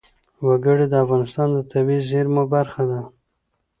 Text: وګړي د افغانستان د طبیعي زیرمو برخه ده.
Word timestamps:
وګړي 0.45 0.85
د 0.89 0.93
افغانستان 1.03 1.47
د 1.53 1.59
طبیعي 1.71 2.05
زیرمو 2.09 2.43
برخه 2.53 2.83
ده. 2.91 2.99